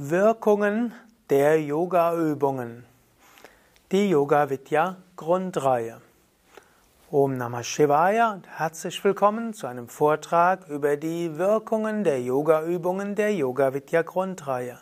[0.00, 0.94] Wirkungen
[1.28, 2.86] der Yoga-Übungen.
[3.90, 6.00] Die Yoga Vidya Grundreihe.
[7.10, 13.34] Om Namah Shivaya und herzlich willkommen zu einem Vortrag über die Wirkungen der Yoga-Übungen der
[13.34, 14.78] Yoga Vidya Grundreihe.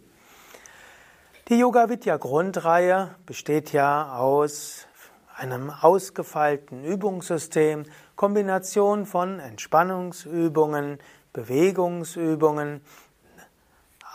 [1.47, 4.87] Die Yoga Vidya Grundreihe besteht ja aus
[5.35, 7.85] einem ausgefeilten Übungssystem,
[8.15, 10.99] Kombination von Entspannungsübungen,
[11.33, 12.81] Bewegungsübungen,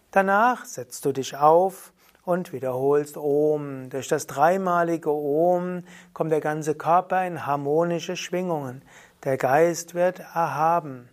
[0.09, 1.94] Danach setzt du dich auf,
[2.25, 3.90] und wiederholst Om.
[3.90, 8.81] Durch das dreimalige Om kommt der ganze Körper in harmonische Schwingungen.
[9.24, 11.09] Der Geist wird erhaben.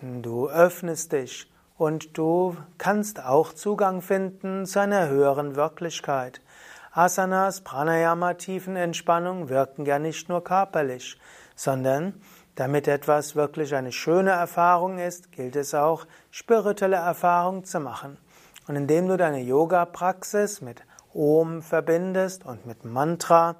[0.00, 6.40] Du öffnest dich und du kannst auch Zugang finden zu einer höheren Wirklichkeit.
[6.92, 11.18] Asanas, Pranayama, Tiefenentspannung wirken ja nicht nur körperlich,
[11.56, 12.14] sondern
[12.54, 18.16] damit etwas wirklich eine schöne Erfahrung ist, gilt es auch, spirituelle Erfahrung zu machen.
[18.66, 20.82] Und indem du deine Yoga-Praxis mit
[21.12, 23.56] Om verbindest und mit Mantra,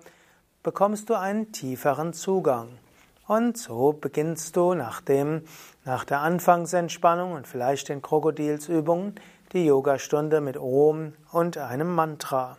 [0.63, 2.79] bekommst du einen tieferen Zugang.
[3.27, 5.43] Und so beginnst du nach, dem,
[5.85, 9.15] nach der Anfangsentspannung und vielleicht den Krokodilsübungen
[9.53, 12.57] die Yogastunde mit Om und einem Mantra.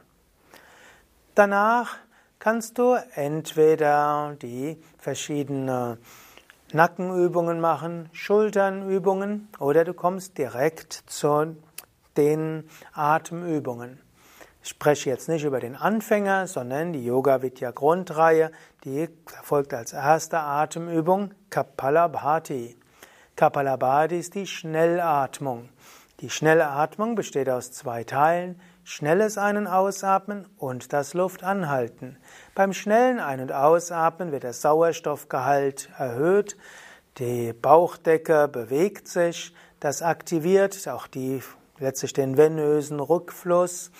[1.35, 1.97] Danach
[2.39, 5.97] kannst du entweder die verschiedenen
[6.71, 11.55] Nackenübungen machen, Schulternübungen oder du kommst direkt zur
[12.17, 14.01] den Atemübungen.
[14.63, 18.51] Ich spreche jetzt nicht über den Anfänger, sondern die Yoga Vidya Grundreihe,
[18.83, 22.75] die erfolgt als erste Atemübung Kapalabhati.
[23.35, 25.69] Kapalabhati ist die Schnellatmung.
[26.21, 28.59] Die Schnellatmung besteht aus zwei Teilen.
[28.83, 32.17] Schnelles Ein- und Ausatmen und das Luftanhalten.
[32.53, 36.55] Beim schnellen Ein- und Ausatmen wird der Sauerstoffgehalt erhöht,
[37.17, 41.41] die Bauchdecke bewegt sich, das aktiviert auch die
[41.79, 43.91] letztlich den venösen Rückfluss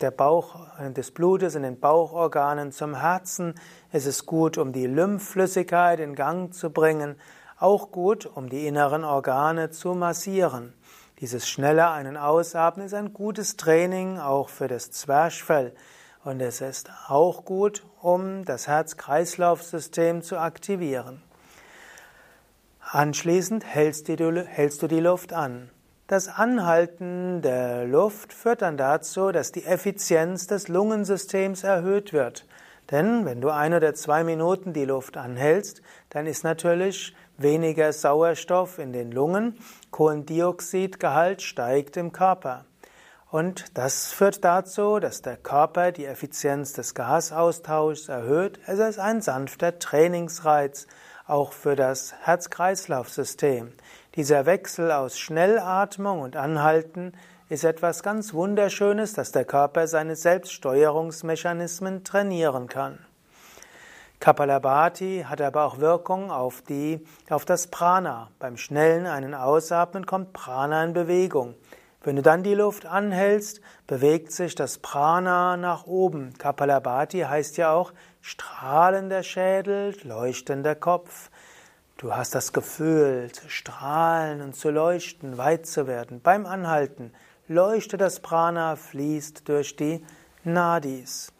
[0.00, 0.56] der Bauch,
[0.90, 3.54] des Blutes in den Bauchorganen zum Herzen.
[3.90, 7.16] Es ist gut, um die Lymphflüssigkeit in Gang zu bringen,
[7.58, 10.74] auch gut, um die inneren Organe zu massieren.
[11.20, 15.74] Dieses schnelle Ein- und Ausatmen ist ein gutes Training auch für das Zwerchfell.
[16.24, 21.22] Und es ist auch gut, um das Herz-Kreislauf-System zu aktivieren.
[22.80, 25.70] Anschließend hältst du die Luft an.
[26.08, 32.46] Das Anhalten der Luft führt dann dazu, dass die Effizienz des Lungensystems erhöht wird.
[32.90, 38.78] Denn wenn du ein oder zwei Minuten die Luft anhältst, dann ist natürlich weniger Sauerstoff
[38.78, 39.58] in den Lungen,
[39.90, 42.64] Kohlendioxidgehalt steigt im Körper.
[43.30, 48.58] Und das führt dazu, dass der Körper die Effizienz des Gasaustauschs erhöht.
[48.64, 50.86] Es ist ein sanfter Trainingsreiz,
[51.26, 53.74] auch für das Herz-Kreislauf-System.
[54.18, 57.12] Dieser Wechsel aus Schnellatmung und Anhalten
[57.48, 62.98] ist etwas ganz Wunderschönes, dass der Körper seine Selbststeuerungsmechanismen trainieren kann.
[64.18, 68.32] Kapalabhati hat aber auch Wirkung auf, die, auf das Prana.
[68.40, 71.54] Beim schnellen einen Ausatmen kommt Prana in Bewegung.
[72.02, 76.32] Wenn du dann die Luft anhältst, bewegt sich das Prana nach oben.
[76.38, 81.30] Kapalabhati heißt ja auch strahlender Schädel, leuchtender Kopf.
[81.98, 86.20] Du hast das Gefühl, zu strahlen und zu leuchten, weit zu werden.
[86.20, 87.12] Beim Anhalten
[87.48, 90.06] leuchtet das Prana, fließt durch die
[90.44, 91.32] Nadis.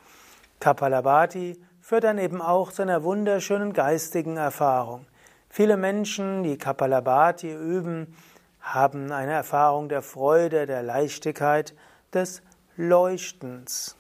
[0.59, 5.07] Kapalabhati führt dann eben auch zu einer wunderschönen geistigen Erfahrung.
[5.49, 8.17] Viele Menschen, die Kapalabhati üben,
[8.61, 11.73] haben eine Erfahrung der Freude, der Leichtigkeit,
[12.13, 12.43] des
[12.77, 13.97] Leuchtens.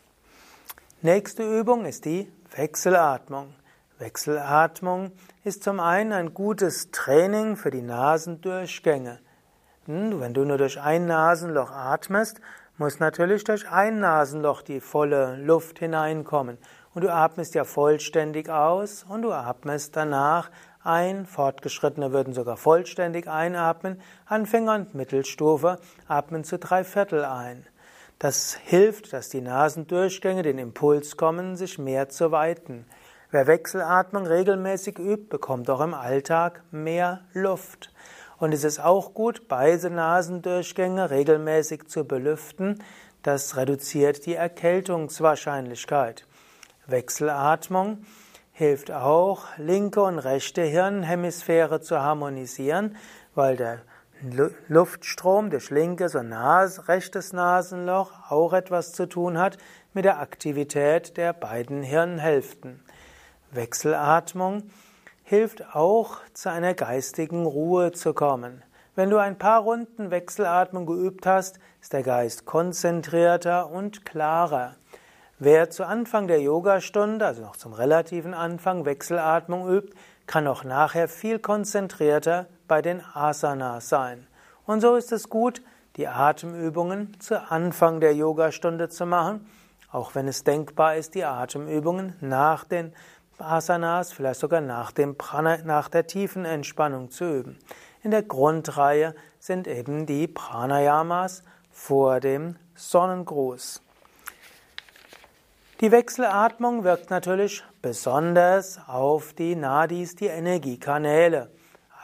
[1.02, 3.54] Nächste Übung ist die Wechselatmung.
[3.98, 5.12] Wechselatmung
[5.44, 9.18] ist zum einen ein gutes Training für die Nasendurchgänge.
[9.86, 12.40] Hm, wenn du nur durch ein Nasenloch atmest,
[12.76, 16.58] muss natürlich durch ein Nasenloch die volle Luft hineinkommen.
[16.94, 20.50] Und du atmest ja vollständig aus und du atmest danach
[20.84, 21.26] ein.
[21.26, 24.00] Fortgeschrittene würden sogar vollständig einatmen.
[24.26, 27.66] Anfänger und Mittelstufe atmen zu drei Viertel ein.
[28.18, 32.84] Das hilft, dass die Nasendurchgänge den Impuls kommen, sich mehr zu weiten.
[33.30, 37.92] Wer Wechselatmung regelmäßig übt, bekommt auch im Alltag mehr Luft.
[38.38, 42.82] Und es ist auch gut, beide Nasendurchgänge regelmäßig zu belüften.
[43.22, 46.26] Das reduziert die Erkältungswahrscheinlichkeit.
[46.86, 47.98] Wechselatmung
[48.52, 52.96] hilft auch, linke und rechte Hirnhemisphäre zu harmonisieren,
[53.34, 53.82] weil der
[54.68, 59.58] Luftstrom durch linkes und Nas rechtes Nasenloch auch etwas zu tun hat
[59.92, 62.82] mit der Aktivität der beiden Hirnhälften.
[63.50, 64.70] Wechselatmung
[65.24, 68.62] hilft auch, zu einer geistigen Ruhe zu kommen.
[68.94, 74.74] Wenn du ein paar Runden Wechselatmung geübt hast, ist der Geist konzentrierter und klarer.
[75.38, 79.94] Wer zu Anfang der Yogastunde, also noch zum relativen Anfang, Wechselatmung übt,
[80.26, 84.26] kann auch nachher viel konzentrierter bei den Asanas sein.
[84.66, 85.62] Und so ist es gut,
[85.96, 89.48] die Atemübungen zu Anfang der Yogastunde zu machen,
[89.90, 92.92] auch wenn es denkbar ist, die Atemübungen nach den
[93.40, 97.58] Asanas, vielleicht sogar nach, dem Prana, nach der tiefen Entspannung zu üben.
[98.02, 103.82] In der Grundreihe sind eben die Pranayamas vor dem Sonnengruß.
[105.80, 111.50] Die Wechselatmung wirkt natürlich besonders auf die Nadis, die Energiekanäle.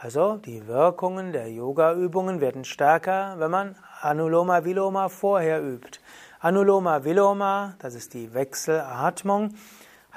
[0.01, 5.99] Also die Wirkungen der Yoga-Übungen werden stärker, wenn man Anuloma Viloma vorher übt.
[6.39, 9.55] Anuloma Viloma, das ist die Wechselatmung,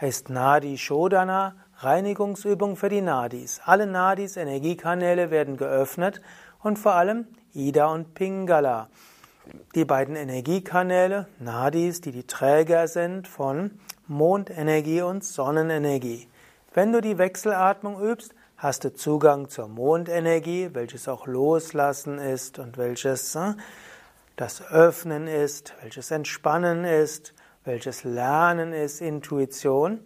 [0.00, 3.60] heißt Nadi Shodana, Reinigungsübung für die Nadis.
[3.64, 6.20] Alle Nadis, Energiekanäle werden geöffnet
[6.62, 8.88] und vor allem Ida und Pingala
[9.74, 16.28] die beiden Energiekanäle, Nadis, die die Träger sind von Mondenergie und Sonnenenergie.
[16.74, 22.76] Wenn du die Wechselatmung übst, hast du Zugang zur Mondenergie, welches auch Loslassen ist und
[22.76, 23.54] welches äh,
[24.36, 27.34] das Öffnen ist, welches Entspannen ist,
[27.68, 30.00] welches Lernen ist, Intuition.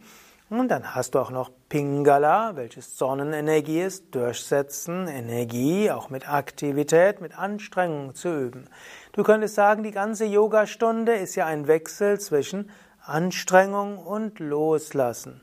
[0.51, 7.23] Und dann hast du auch noch Pingala, welches Sonnenenergie ist, Durchsetzen, Energie, auch mit Aktivität,
[7.23, 8.69] mit Anstrengung zu üben.
[9.13, 12.69] Du könntest sagen, die ganze Yogastunde ist ja ein Wechsel zwischen
[13.01, 15.41] Anstrengung und Loslassen.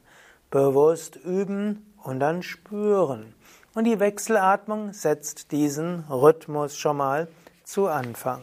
[0.51, 3.33] Bewusst üben und dann spüren.
[3.73, 7.27] Und die Wechselatmung setzt diesen Rhythmus schon mal
[7.63, 8.41] zu Anfang.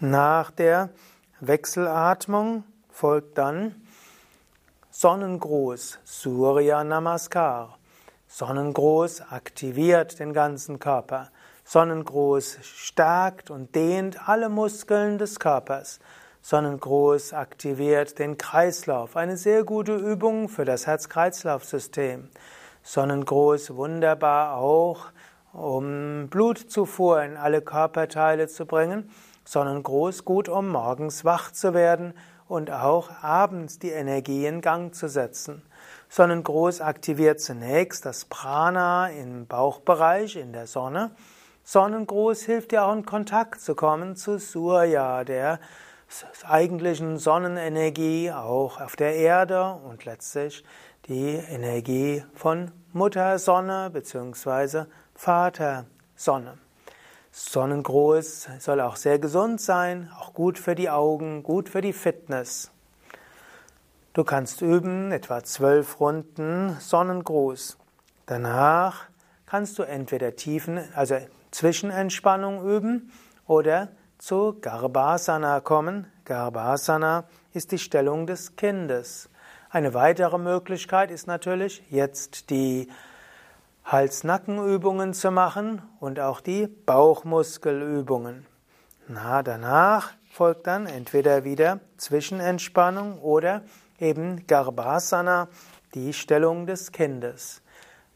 [0.00, 0.90] Nach der
[1.40, 3.74] Wechselatmung folgt dann
[4.90, 7.76] Sonnengruß, Surya Namaskar.
[8.28, 11.30] Sonnengruß aktiviert den ganzen Körper.
[11.64, 15.98] Sonnengruß stärkt und dehnt alle Muskeln des Körpers.
[16.40, 22.28] Sonnengruß aktiviert den Kreislauf, eine sehr gute Übung für das Herz-Kreislauf-System.
[22.84, 25.06] Sonnengruß wunderbar auch,
[25.52, 29.10] um Blutzufuhr in alle Körperteile zu bringen.
[29.44, 32.14] Sonnengruß gut, um morgens wach zu werden
[32.48, 35.62] und auch abends die Energie in Gang zu setzen.
[36.08, 41.10] Sonnengruß aktiviert zunächst das Prana im Bauchbereich in der Sonne.
[41.64, 45.58] Sonnengruß hilft dir auch in Kontakt zu kommen zu Surya, der
[46.46, 50.64] eigentlichen Sonnenenergie auch auf der Erde und letztlich
[51.08, 54.84] die Energie von Mutter Sonne bzw.
[55.14, 56.63] Vater Sonne.
[57.36, 62.70] Sonnengruß soll auch sehr gesund sein, auch gut für die Augen, gut für die Fitness.
[64.12, 67.76] Du kannst üben, etwa zwölf Runden Sonnengruß.
[68.26, 69.06] Danach
[69.46, 71.16] kannst du entweder tiefen, also
[71.50, 73.10] Zwischenentspannung üben
[73.48, 73.88] oder
[74.18, 76.06] zu Garbhasana kommen.
[76.24, 79.28] Garbhasana ist die Stellung des Kindes.
[79.70, 82.86] Eine weitere Möglichkeit ist natürlich, jetzt die
[83.84, 88.46] Hals-Nacken-Übungen zu machen und auch die Bauchmuskelübungen.
[89.08, 93.62] Na, danach folgt dann entweder wieder Zwischenentspannung oder
[93.98, 95.48] eben Garbhasana,
[95.94, 97.62] die Stellung des Kindes.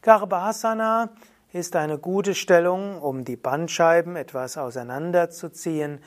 [0.01, 1.09] Garbhasana
[1.53, 5.99] ist eine gute Stellung, um die Bandscheiben etwas auseinanderzuziehen,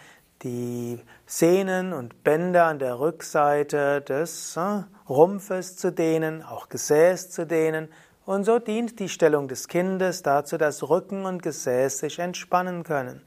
[0.42, 7.46] die Sehnen und Bänder an der Rückseite des äh, Rumpfes zu dehnen, auch Gesäß zu
[7.46, 7.88] dehnen.
[8.24, 13.22] Und so dient die Stellung des Kindes dazu, dass Rücken und Gesäß sich entspannen können.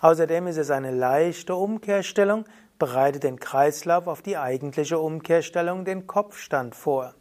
[0.00, 2.44] Außerdem ist es eine leichte Umkehrstellung,
[2.78, 7.14] bereitet den Kreislauf auf die eigentliche Umkehrstellung, den Kopfstand vor.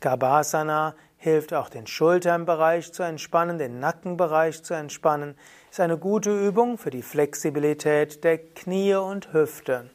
[0.00, 5.36] Garbhasana hilft auch den Schulternbereich zu entspannen, den Nackenbereich zu entspannen,
[5.70, 9.90] ist eine gute Übung für die Flexibilität der Knie und Hüfte.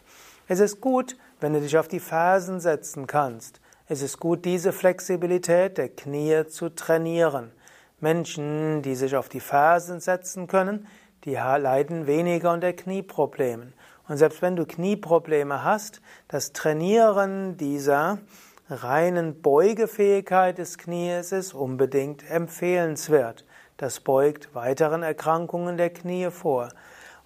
[0.48, 3.62] Es ist gut, wenn du dich auf die Fersen setzen kannst.
[3.90, 7.54] Es ist gut, diese Flexibilität der Knie zu trainieren.
[8.02, 10.88] Menschen, die sich auf die Fersen setzen können,
[11.24, 13.72] die leiden weniger unter Knieproblemen.
[14.10, 18.18] Und selbst wenn du Knieprobleme hast, das Trainieren dieser
[18.70, 23.46] reinen Beugefähigkeit des Knies ist unbedingt empfehlenswert.
[23.78, 26.68] Das beugt weiteren Erkrankungen der Knie vor.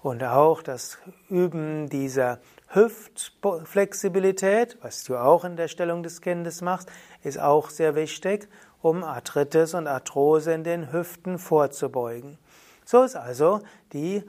[0.04, 2.38] Und auch das Üben dieser
[2.74, 6.90] Hüftflexibilität, was du auch in der Stellung des Kindes machst,
[7.22, 8.48] ist auch sehr wichtig,
[8.82, 12.38] um Arthritis und Arthrose in den Hüften vorzubeugen.
[12.86, 13.60] So ist also
[13.92, 14.24] die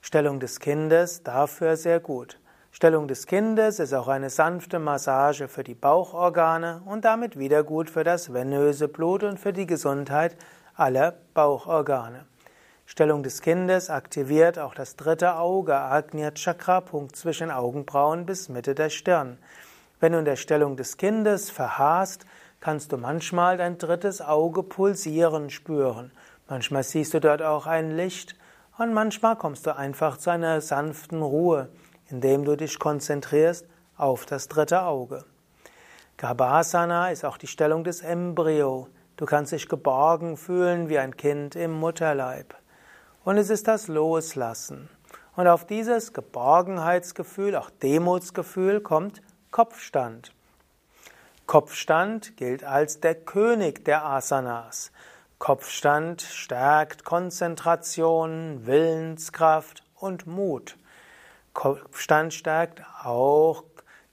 [0.00, 2.38] Stellung des Kindes dafür sehr gut.
[2.70, 7.90] Stellung des Kindes ist auch eine sanfte Massage für die Bauchorgane und damit wieder gut
[7.90, 10.36] für das venöse Blut und für die Gesundheit
[10.76, 12.27] aller Bauchorgane.
[12.90, 18.74] Stellung des Kindes aktiviert auch das dritte Auge, Agnya Chakra, Punkt zwischen Augenbrauen bis Mitte
[18.74, 19.38] der Stirn.
[20.00, 22.24] Wenn du in der Stellung des Kindes verharrst,
[22.60, 26.10] kannst du manchmal dein drittes Auge pulsieren spüren.
[26.48, 28.34] Manchmal siehst du dort auch ein Licht
[28.78, 31.68] und manchmal kommst du einfach zu einer sanften Ruhe
[32.08, 33.66] indem du dich konzentrierst
[33.96, 35.24] auf das dritte Auge.
[36.16, 38.88] Garbhasana ist auch die Stellung des Embryo.
[39.16, 42.57] Du kannst dich geborgen fühlen wie ein Kind im Mutterleib.
[43.28, 44.88] Und es ist das Loslassen.
[45.36, 49.20] Und auf dieses Geborgenheitsgefühl, auch Demutsgefühl, kommt
[49.50, 50.32] Kopfstand.
[51.44, 54.92] Kopfstand gilt als der König der Asanas.
[55.38, 60.78] Kopfstand stärkt Konzentration, Willenskraft und Mut.
[61.52, 63.62] Kopfstand stärkt auch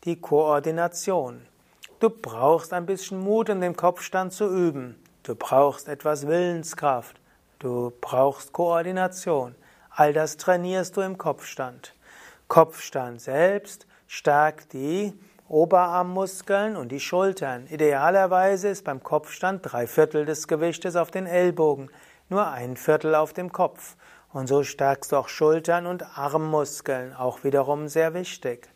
[0.03, 1.47] die Koordination.
[2.01, 5.01] Du brauchst ein bisschen Mut, um den Kopfstand zu üben.
[5.23, 7.21] Du brauchst etwas Willenskraft.
[7.59, 9.55] Du brauchst Koordination.
[9.89, 11.93] All das trainierst du im Kopfstand.
[12.47, 15.13] Kopfstand selbst stärkt die
[15.47, 17.67] Oberarmmuskeln und die Schultern.
[17.67, 21.89] Idealerweise ist beim Kopfstand drei Viertel des Gewichtes auf den Ellbogen,
[22.29, 23.95] nur ein Viertel auf dem Kopf.
[24.33, 28.67] Und so stärkst du auch Schultern und Armmuskeln, auch wiederum sehr wichtig.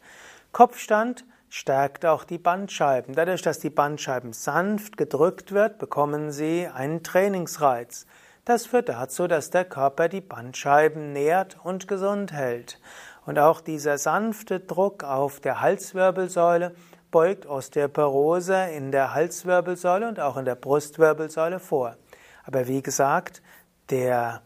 [0.53, 3.13] Kopfstand stärkt auch die Bandscheiben.
[3.13, 8.05] Dadurch, dass die Bandscheiben sanft gedrückt wird, bekommen sie einen Trainingsreiz.
[8.49, 12.79] Das führt dazu, dass der Körper die Bandscheiben nährt und gesund hält.
[13.27, 16.73] Und auch dieser sanfte Druck auf der Halswirbelsäule
[17.11, 21.95] beugt Osteoporose in der Halswirbelsäule und auch in der Brustwirbelsäule vor.
[22.43, 23.43] Aber wie gesagt,
[23.91, 24.41] der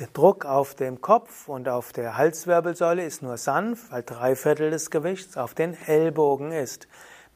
[0.00, 4.72] der Druck auf dem Kopf und auf der Halswirbelsäule ist nur sanft, weil drei Viertel
[4.72, 6.88] des Gewichts auf den Ellbogen ist.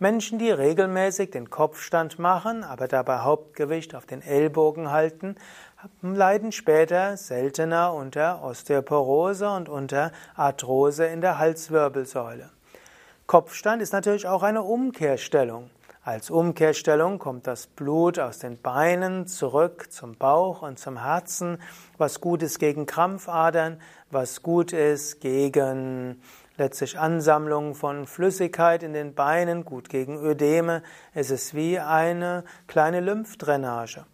[0.03, 5.37] Menschen, die regelmäßig den Kopfstand machen, aber dabei Hauptgewicht auf den Ellbogen halten,
[6.01, 12.51] leiden später seltener unter Osteoporose und unter Arthrose in der Halswirbelsäule.
[13.27, 15.71] Kopfstand ist natürlich auch eine Umkehrstellung.
[16.05, 21.59] Als Umkehrstellung kommt das Blut aus den Beinen zurück zum Bauch und zum Herzen,
[21.97, 26.21] was gut ist gegen Krampfadern, was gut ist gegen
[26.57, 30.83] letztlich Ansammlung von Flüssigkeit in den Beinen, gut gegen Ödeme.
[31.15, 34.05] Es ist wie eine kleine Lymphdrainage.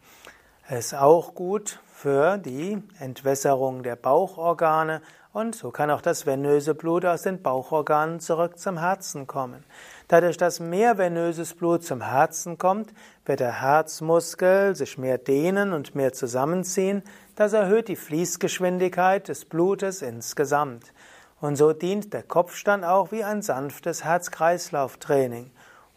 [0.71, 5.01] Es ist auch gut für die Entwässerung der Bauchorgane
[5.33, 9.65] und so kann auch das venöse Blut aus den Bauchorganen zurück zum Herzen kommen.
[10.09, 12.93] Dadurch, dass mehr venöses Blut zum Herzen kommt,
[13.25, 17.03] wird der Herzmuskel sich mehr dehnen und mehr zusammenziehen.
[17.35, 20.93] Das erhöht die Fließgeschwindigkeit des Blutes insgesamt.
[21.41, 25.51] Und so dient der Kopfstand auch wie ein sanftes Herz-Kreislauf-Training.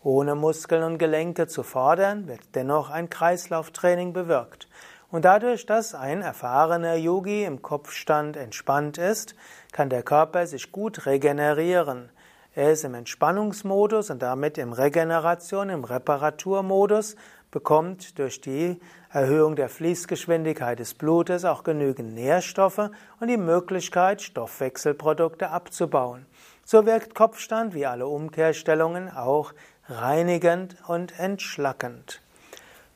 [0.03, 4.67] Ohne Muskeln und Gelenke zu fordern, wird dennoch ein Kreislauftraining bewirkt.
[5.12, 9.36] Und dadurch, dass ein erfahrener Yogi im Kopfstand entspannt ist,
[9.72, 12.10] kann der Körper sich gut regenerieren.
[12.55, 17.15] Er ist im Entspannungsmodus und damit im Regeneration, im Reparaturmodus,
[17.51, 18.79] bekommt durch die
[19.12, 22.89] Erhöhung der Fließgeschwindigkeit des Blutes auch genügend Nährstoffe
[23.20, 26.25] und die Möglichkeit, Stoffwechselprodukte abzubauen.
[26.63, 29.53] So wirkt Kopfstand wie alle Umkehrstellungen auch
[29.91, 32.21] reinigend und entschlackend.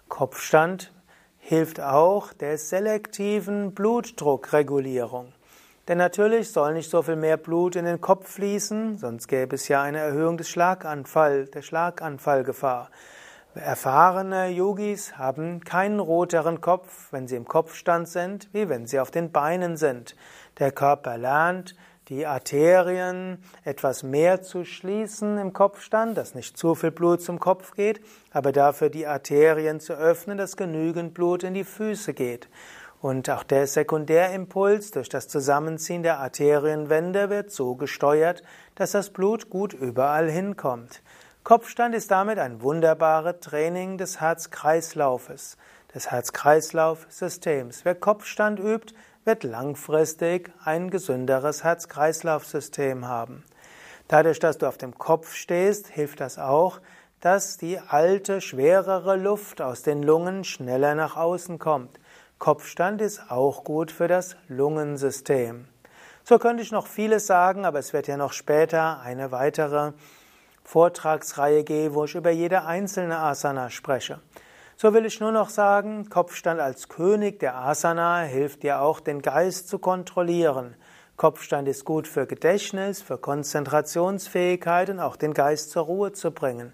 [0.07, 0.91] Kopfstand
[1.39, 5.33] hilft auch der selektiven Blutdruckregulierung.
[5.87, 9.67] Denn natürlich soll nicht so viel mehr Blut in den Kopf fließen, sonst gäbe es
[9.67, 12.89] ja eine Erhöhung des Schlaganfall, der Schlaganfallgefahr.
[13.53, 19.11] Erfahrene Yogis haben keinen roteren Kopf, wenn sie im Kopfstand sind, wie wenn sie auf
[19.11, 20.15] den Beinen sind.
[20.59, 21.75] Der Körper lernt,
[22.09, 27.73] die Arterien etwas mehr zu schließen im Kopfstand, dass nicht zu viel Blut zum Kopf
[27.75, 27.99] geht,
[28.31, 32.47] aber dafür die Arterien zu öffnen, dass genügend Blut in die Füße geht.
[33.01, 38.43] Und auch der Sekundärimpuls durch das Zusammenziehen der Arterienwände wird so gesteuert,
[38.75, 41.01] dass das Blut gut überall hinkommt.
[41.43, 45.57] Kopfstand ist damit ein wunderbares Training des Herz-Kreislaufes,
[45.93, 47.85] des Herz-Kreislauf-Systems.
[47.85, 53.43] Wer Kopfstand übt, wird langfristig ein gesünderes Herz-Kreislauf-System haben.
[54.07, 56.79] Dadurch, dass du auf dem Kopf stehst, hilft das auch,
[57.21, 61.99] dass die alte, schwerere Luft aus den Lungen schneller nach außen kommt.
[62.37, 65.67] Kopfstand ist auch gut für das Lungensystem.
[66.23, 69.93] So könnte ich noch vieles sagen, aber es wird ja noch später eine weitere
[70.63, 74.19] Vortragsreihe geben, wo ich über jede einzelne Asana spreche.
[74.77, 79.21] So will ich nur noch sagen, Kopfstand als König der Asana hilft dir auch, den
[79.21, 80.75] Geist zu kontrollieren.
[81.15, 86.73] Kopfstand ist gut für Gedächtnis, für Konzentrationsfähigkeit und auch den Geist zur Ruhe zu bringen.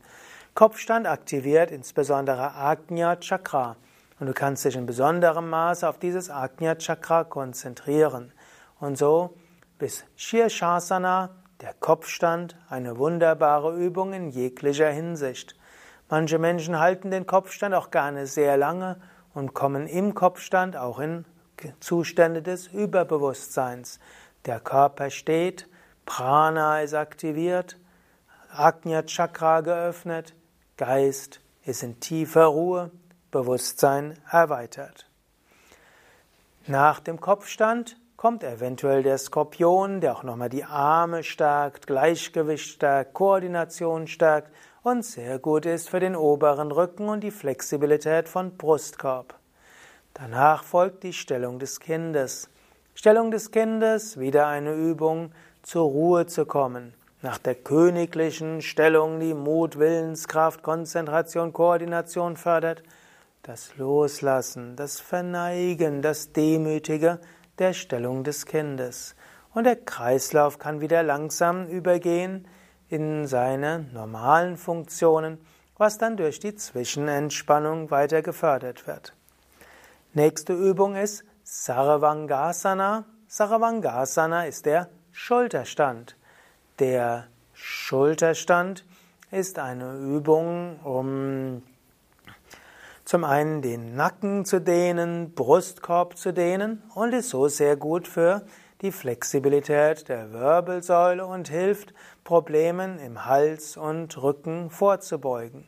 [0.56, 3.76] Kopfstand aktiviert insbesondere Agnya Chakra
[4.20, 8.34] und du kannst dich in besonderem Maße auf dieses Agnya Chakra konzentrieren.
[8.80, 9.36] Und so
[9.78, 11.30] bis Shirshasana,
[11.62, 15.56] der Kopfstand, eine wunderbare Übung in jeglicher Hinsicht.
[16.12, 19.00] Manche Menschen halten den Kopfstand auch gerne sehr lange
[19.34, 21.24] und kommen im Kopfstand auch in
[21.80, 23.98] Zustände des Überbewusstseins.
[24.44, 25.70] Der Körper steht,
[26.06, 27.78] Prana ist aktiviert,
[28.54, 30.36] Agnya Chakra geöffnet,
[30.76, 32.92] Geist ist in tiefer Ruhe,
[33.32, 35.08] Bewusstsein erweitert.
[36.68, 43.14] Nach dem Kopfstand kommt eventuell der Skorpion, der auch nochmal die Arme stärkt, Gleichgewicht stärkt,
[43.14, 44.52] Koordination stärkt
[44.84, 49.36] und sehr gut ist für den oberen Rücken und die Flexibilität von Brustkorb.
[50.14, 52.50] Danach folgt die Stellung des Kindes.
[52.96, 56.94] Stellung des Kindes, wieder eine Übung, zur Ruhe zu kommen.
[57.22, 62.82] Nach der königlichen Stellung, die Mut, Willenskraft, Konzentration, Koordination fördert,
[63.44, 67.20] das Loslassen, das Verneigen, das Demütige
[67.60, 69.16] der Stellung des Kindes.
[69.54, 72.48] Und der Kreislauf kann wieder langsam übergehen
[72.92, 75.38] in seine normalen Funktionen,
[75.78, 79.16] was dann durch die Zwischenentspannung weiter gefördert wird.
[80.14, 83.06] Nächste Übung ist Sarvangasana.
[83.28, 86.18] Sarvangasana ist der Schulterstand.
[86.80, 88.86] Der Schulterstand
[89.32, 91.64] ist eine Übung, um
[93.06, 98.42] zum einen den Nacken zu dehnen, Brustkorb zu dehnen und ist so sehr gut für
[98.82, 105.68] die Flexibilität der Wirbelsäule und hilft, Problemen im Hals und Rücken vorzubeugen.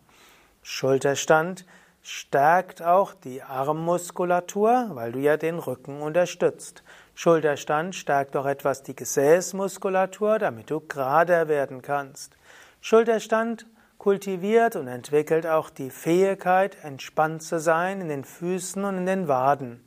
[0.64, 1.66] Schulterstand
[2.02, 6.84] stärkt auch die Armmuskulatur, weil du ja den Rücken unterstützt.
[7.16, 12.36] Schulterstand stärkt auch etwas die Gesäßmuskulatur, damit du gerader werden kannst.
[12.82, 19.06] Schulterstand kultiviert und entwickelt auch die Fähigkeit, entspannt zu sein in den Füßen und in
[19.06, 19.86] den Waden.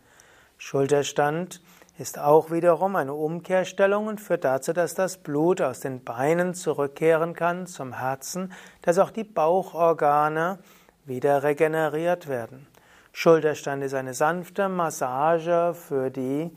[0.56, 1.60] Schulterstand
[1.98, 7.34] ist auch wiederum eine Umkehrstellung und führt dazu, dass das Blut aus den Beinen zurückkehren
[7.34, 10.58] kann zum Herzen, dass auch die Bauchorgane
[11.04, 12.66] wieder regeneriert werden.
[13.12, 16.50] Schulterstand ist eine sanfte Massage für die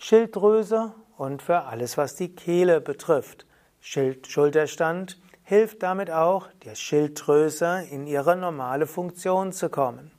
[0.00, 3.46] Schilddrüse und für alles, was die Kehle betrifft.
[3.80, 10.10] Schild Schulterstand hilft damit auch, der Schilddrüse in ihre normale Funktion zu kommen.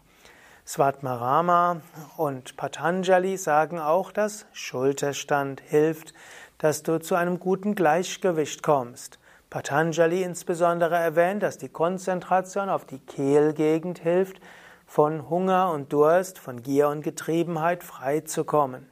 [0.68, 1.80] Svatmarama
[2.18, 6.14] und Patanjali sagen auch, dass Schulterstand hilft,
[6.58, 9.18] dass du zu einem guten Gleichgewicht kommst.
[9.50, 14.42] Patanjali insbesondere erwähnt, dass die Konzentration auf die Kehlgegend hilft,
[14.86, 18.90] von Hunger und Durst, von Gier und Getriebenheit frei zu kommen.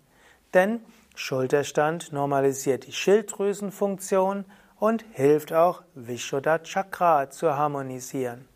[0.54, 0.80] Denn
[1.14, 4.46] Schulterstand normalisiert die Schilddrüsenfunktion
[4.80, 8.48] und hilft auch Vishuddha Chakra zu harmonisieren.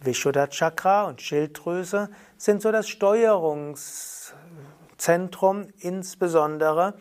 [0.00, 6.94] Vishuddha Chakra und Schilddrüse sind so das Steuerungszentrum insbesondere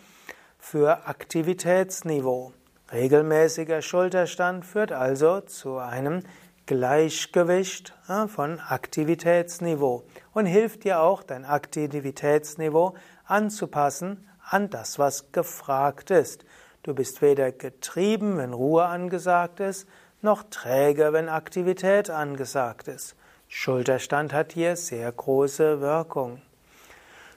[0.58, 2.54] für Aktivitätsniveau.
[2.92, 6.24] Regelmäßiger Schulterstand führt also zu einem
[6.66, 7.94] Gleichgewicht
[8.28, 10.04] von Aktivitätsniveau
[10.34, 16.46] und hilft dir auch, dein Aktivitätsniveau anzupassen an das, was gefragt ist.
[16.84, 19.88] Du bist weder getrieben, wenn Ruhe angesagt ist,
[20.26, 23.16] noch träge, wenn Aktivität angesagt ist.
[23.48, 26.42] Schulterstand hat hier sehr große Wirkung.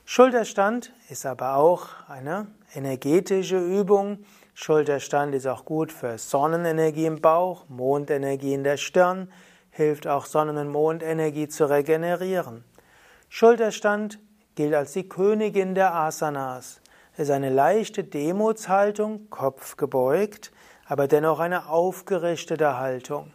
[0.05, 4.24] Schulterstand ist aber auch eine energetische Übung.
[4.55, 9.31] Schulterstand ist auch gut für Sonnenenergie im Bauch, Mondenergie in der Stirn,
[9.70, 12.64] hilft auch Sonnen- und Mondenergie zu regenerieren.
[13.29, 14.18] Schulterstand
[14.55, 16.81] gilt als die Königin der Asanas.
[17.12, 20.51] Es ist eine leichte Demutshaltung, Kopf gebeugt,
[20.88, 23.33] aber dennoch eine aufgerichtete Haltung.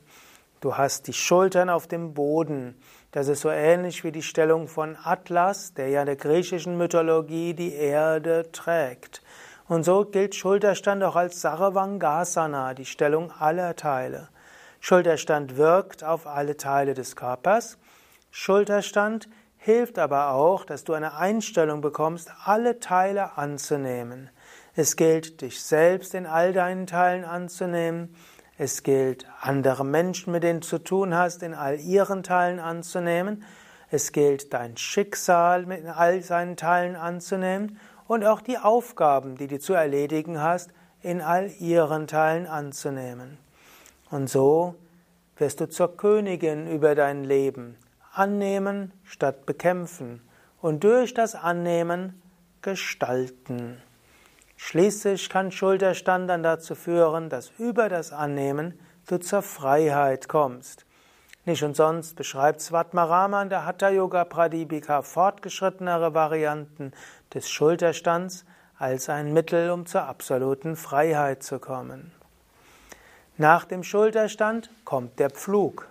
[0.59, 2.75] Du hast die Schultern auf dem Boden.
[3.11, 7.53] Das ist so ähnlich wie die Stellung von Atlas, der ja in der griechischen Mythologie
[7.53, 9.21] die Erde trägt.
[9.67, 14.29] Und so gilt Schulterstand auch als Sarvangasana, die Stellung aller Teile.
[14.79, 17.77] Schulterstand wirkt auf alle Teile des Körpers.
[18.31, 24.29] Schulterstand hilft aber auch, dass du eine Einstellung bekommst, alle Teile anzunehmen.
[24.75, 28.15] Es gilt, dich selbst in all deinen Teilen anzunehmen.
[28.57, 33.43] Es gilt, andere Menschen, mit denen du zu tun hast, in all ihren Teilen anzunehmen.
[33.91, 39.59] Es gilt, dein Schicksal in all seinen Teilen anzunehmen und auch die Aufgaben, die du
[39.59, 40.71] zu erledigen hast,
[41.03, 43.37] in all ihren Teilen anzunehmen.
[44.09, 44.75] Und so
[45.37, 47.77] wirst du zur Königin über dein Leben.
[48.11, 50.21] Annehmen statt bekämpfen
[50.61, 52.21] und durch das Annehmen
[52.61, 53.81] gestalten.
[54.55, 60.85] Schließlich kann Schulterstand dann dazu führen, dass über das Annehmen du zur Freiheit kommst.
[61.45, 66.93] Nicht umsonst beschreibt Svatmarama in der Hatha Yoga Pradipika fortgeschrittenere Varianten
[67.33, 68.45] des Schulterstands
[68.77, 72.11] als ein Mittel, um zur absoluten Freiheit zu kommen.
[73.37, 75.87] Nach dem Schulterstand kommt der Pflug.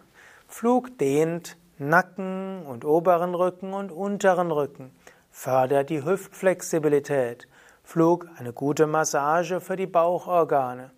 [0.48, 4.92] Pflug dehnt Nacken und oberen Rücken und unteren Rücken,
[5.30, 7.48] fördert die Hüftflexibilität,
[7.92, 10.92] Flug eine gute Massage für die Bauchorgane.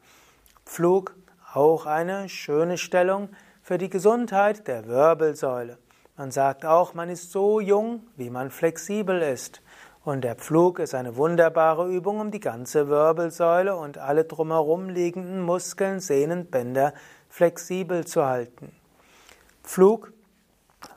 [0.65, 1.17] Flug
[1.53, 3.31] auch eine schöne Stellung
[3.65, 5.79] für die Gesundheit der Wirbelsäule.
[6.17, 9.61] Man sagt auch, man ist so jung, wie man flexibel ist.
[10.05, 15.43] Und der Pflug ist eine wunderbare Übung, um die ganze Wirbelsäule und alle drumherum liegenden
[15.43, 16.95] Muskeln, Sehnen, Bänder
[17.29, 18.71] flexibel zu halten.
[19.65, 20.13] Pflug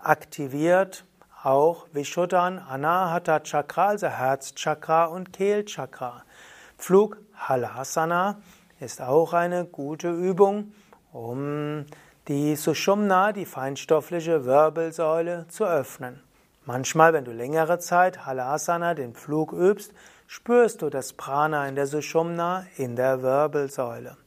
[0.04, 1.07] aktiviert
[1.48, 6.24] auch Vishuddhan, Anahata Chakra, also Herzchakra und Kehlchakra.
[6.78, 8.42] Flug Halasana
[8.82, 10.74] ist auch eine gute Übung,
[11.14, 11.86] um
[12.28, 16.22] die Sushumna, die feinstoffliche Wirbelsäule, zu öffnen.
[16.66, 19.94] Manchmal, wenn du längere Zeit Halasana, den Flug übst,
[20.28, 24.18] spürst du das Prana in der Sushumna in der Wirbelsäule.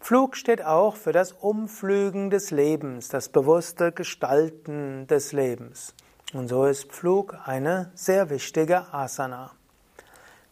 [0.00, 5.94] Flug steht auch für das Umflügen des Lebens, das bewusste Gestalten des Lebens.
[6.32, 9.50] Und so ist Flug eine sehr wichtige Asana.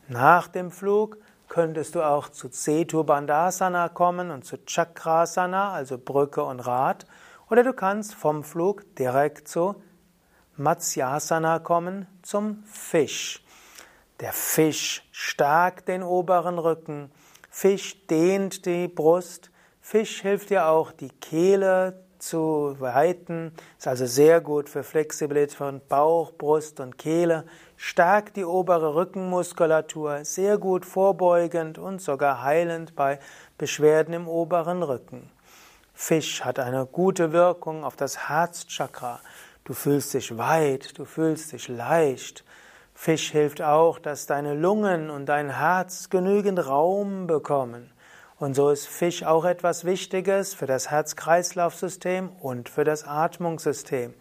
[0.08, 6.42] Nach dem Flug könntest du auch zu Setu Bandhasana kommen und zu Chakrasana, also Brücke
[6.42, 7.06] und Rad,
[7.48, 9.76] oder du kannst vom Flug direkt zu
[10.56, 13.44] Matsyasana kommen, zum Fisch.
[14.18, 17.12] Der Fisch stärkt den oberen Rücken,
[17.50, 24.40] Fisch dehnt die Brust, Fisch hilft dir auch, die Kehle zu weiten, ist also sehr
[24.40, 27.44] gut für Flexibilität von Bauch, Brust und Kehle,
[27.76, 33.18] stärkt die obere Rückenmuskulatur, sehr gut vorbeugend und sogar heilend bei
[33.56, 35.30] Beschwerden im oberen Rücken.
[35.94, 39.20] Fisch hat eine gute Wirkung auf das Herzchakra.
[39.64, 42.44] Du fühlst dich weit, du fühlst dich leicht.
[42.94, 47.92] Fisch hilft auch, dass deine Lungen und dein Herz genügend Raum bekommen.
[48.38, 54.14] Und so ist Fisch auch etwas Wichtiges für das Herz-Kreislauf-System und für das Atmungssystem.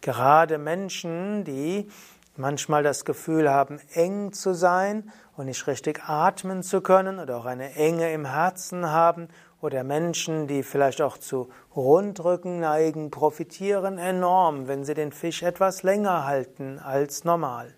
[0.00, 1.88] Gerade Menschen, die
[2.36, 7.46] manchmal das Gefühl haben, eng zu sein und nicht richtig atmen zu können oder auch
[7.46, 9.28] eine Enge im Herzen haben
[9.60, 15.82] oder Menschen, die vielleicht auch zu Rundrücken neigen, profitieren enorm, wenn sie den Fisch etwas
[15.82, 17.74] länger halten als normal.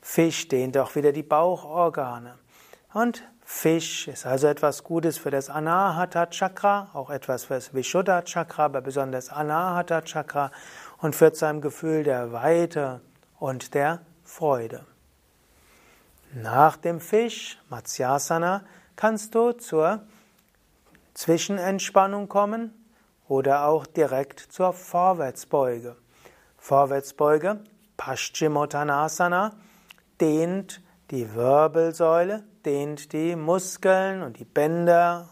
[0.00, 2.34] Fisch dehnt auch wieder die Bauchorgane.
[2.94, 8.20] Und Fisch ist also etwas Gutes für das Anahata Chakra, auch etwas für das Vishuddha
[8.20, 10.52] Chakra, aber besonders Anahata Chakra
[10.98, 13.00] und führt zu einem Gefühl der Weite
[13.38, 14.84] und der Freude.
[16.34, 18.64] Nach dem Fisch, Matsyasana,
[18.96, 20.02] kannst du zur
[21.14, 22.74] Zwischenentspannung kommen
[23.28, 25.96] oder auch direkt zur Vorwärtsbeuge.
[26.58, 27.60] Vorwärtsbeuge,
[27.96, 29.56] Paschimottanasana,
[30.20, 35.30] dehnt die Wirbelsäule, dehnt die Muskeln und die Bänder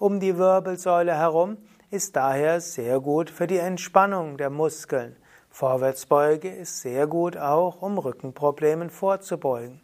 [0.00, 1.58] um die Wirbelsäule herum,
[1.92, 5.14] ist daher sehr gut für die Entspannung der Muskeln.
[5.48, 9.80] Vorwärtsbeuge ist sehr gut auch, um Rückenproblemen vorzubeugen.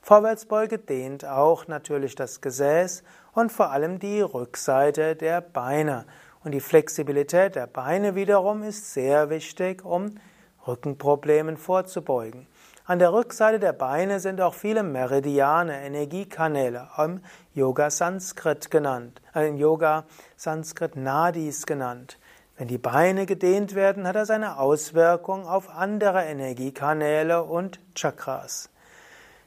[0.00, 6.04] Vorwärtsbeuge dehnt auch natürlich das Gesäß und vor allem die Rückseite der Beine.
[6.42, 10.16] Und die Flexibilität der Beine wiederum ist sehr wichtig, um
[10.66, 12.48] Rückenproblemen vorzubeugen.
[12.86, 17.22] An der Rückseite der Beine sind auch viele Meridiane, Energiekanäle, im
[17.54, 20.04] Yoga Sanskrit genannt, äh, im Yoga
[20.36, 22.18] Sanskrit Nadis genannt.
[22.58, 28.68] Wenn die Beine gedehnt werden, hat das eine Auswirkung auf andere Energiekanäle und Chakras.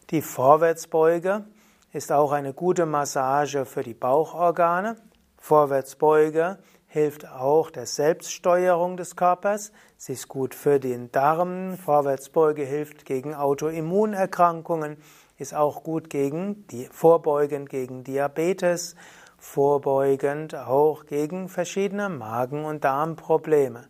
[0.10, 1.46] Die Vorwärtsbeuge
[1.94, 4.96] ist auch eine gute Massage für die Bauchorgane.
[5.38, 9.72] Vorwärtsbeuge hilft auch der Selbststeuerung des Körpers.
[9.98, 11.78] Sie ist gut für den Darm.
[11.78, 14.98] Vorwärtsbeuge hilft gegen Autoimmunerkrankungen,
[15.38, 18.96] ist auch gut gegen die vorbeugend gegen Diabetes,
[19.38, 23.84] vorbeugend auch gegen verschiedene Magen- und Darmprobleme.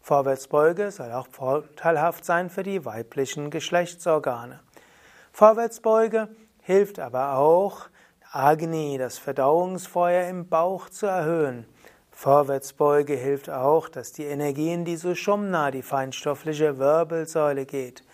[0.00, 4.60] Vorwärtsbeuge soll auch vorteilhaft sein für die weiblichen Geschlechtsorgane.
[5.32, 6.28] Vorwärtsbeuge
[6.62, 7.88] hilft aber auch,
[8.30, 11.66] Agni, das Verdauungsfeuer im Bauch zu erhöhen.
[12.14, 18.04] Vorwärtsbeuge hilft auch, dass die Energie in die Sushumna, die feinstoffliche Wirbelsäule geht.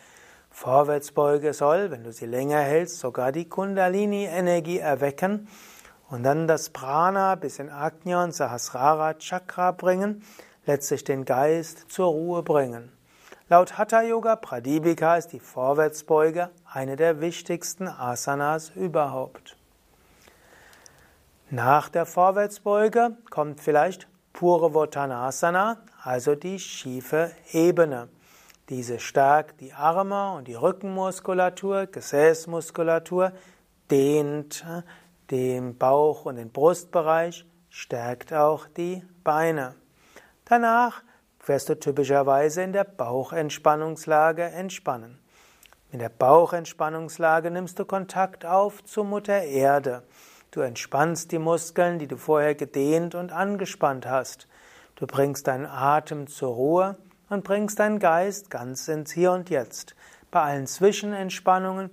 [0.50, 5.48] Vorwärtsbeuge soll, wenn du sie länger hältst, sogar die Kundalini-Energie erwecken
[6.08, 10.24] und dann das Prana bis in Ajna und Sahasrara Chakra bringen,
[10.64, 12.90] letztlich den Geist zur Ruhe bringen.
[13.48, 19.59] Laut Hatha Yoga Pradipika ist die Vorwärtsbeuge eine der wichtigsten Asanas überhaupt.
[21.52, 28.08] Nach der Vorwärtsbeuge kommt vielleicht Purvottanasana, also die schiefe Ebene.
[28.68, 33.32] Diese stärkt die Arme und die Rückenmuskulatur, Gesäßmuskulatur,
[33.90, 34.82] dehnt äh,
[35.32, 39.74] den Bauch und den Brustbereich, stärkt auch die Beine.
[40.44, 41.02] Danach
[41.44, 45.18] wirst du typischerweise in der Bauchentspannungslage entspannen.
[45.90, 50.04] In der Bauchentspannungslage nimmst du Kontakt auf zu Mutter Erde.
[50.50, 54.48] Du entspannst die Muskeln, die du vorher gedehnt und angespannt hast.
[54.96, 56.96] Du bringst deinen Atem zur Ruhe
[57.28, 59.94] und bringst deinen Geist ganz ins Hier und Jetzt.
[60.32, 61.90] Bei allen Zwischenentspannungen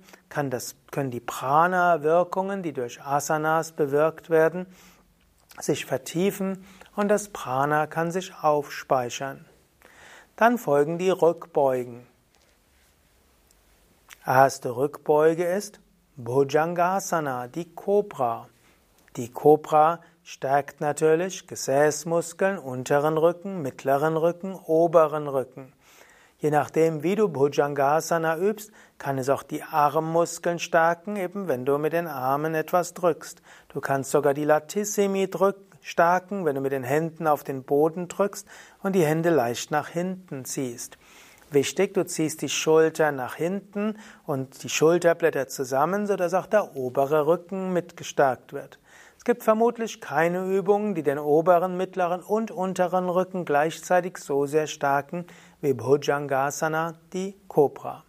[0.50, 4.66] das, können die Prana-Wirkungen, die durch Asanas bewirkt werden,
[5.60, 6.64] sich vertiefen
[6.96, 9.44] und das Prana kann sich aufspeichern.
[10.36, 12.06] Dann folgen die Rückbeugen.
[14.24, 15.80] Erste Rückbeuge ist
[16.20, 18.48] Bhujangasana, die Kobra.
[19.14, 25.72] Die Kobra stärkt natürlich Gesäßmuskeln, unteren Rücken, mittleren Rücken, oberen Rücken.
[26.38, 31.78] Je nachdem, wie du Bhujangasana übst, kann es auch die Armmuskeln stärken, eben wenn du
[31.78, 33.40] mit den Armen etwas drückst.
[33.68, 35.30] Du kannst sogar die Latissimi
[35.82, 38.44] stärken, wenn du mit den Händen auf den Boden drückst
[38.82, 40.98] und die Hände leicht nach hinten ziehst.
[41.50, 47.26] Wichtig, du ziehst die Schulter nach hinten und die Schulterblätter zusammen, sodass auch der obere
[47.26, 48.78] Rücken mitgestärkt wird.
[49.16, 54.66] Es gibt vermutlich keine Übungen, die den oberen, mittleren und unteren Rücken gleichzeitig so sehr
[54.66, 55.26] stärken
[55.62, 58.04] wie Bhujangasana, die Cobra.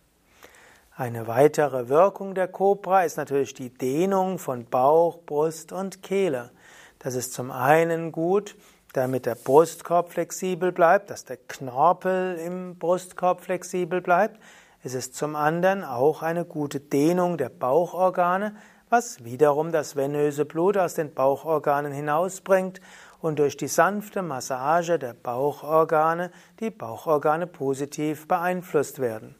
[0.95, 6.51] Eine weitere Wirkung der Cobra ist natürlich die Dehnung von Bauch, Brust und Kehle.
[6.99, 8.57] Das ist zum einen gut,
[8.93, 14.39] damit der Brustkorb flexibel bleibt, dass der Knorpel im Brustkorb flexibel bleibt.
[14.83, 18.55] Es ist zum anderen auch eine gute Dehnung der Bauchorgane,
[18.89, 22.81] was wiederum das venöse Blut aus den Bauchorganen hinausbringt
[23.21, 29.35] und durch die sanfte Massage der Bauchorgane die Bauchorgane positiv beeinflusst werden.